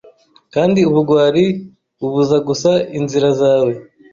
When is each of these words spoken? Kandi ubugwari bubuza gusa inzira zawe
Kandi 0.53 0.79
ubugwari 0.89 1.45
bubuza 1.99 2.37
gusa 2.47 2.71
inzira 2.97 3.27
zawe 3.39 3.73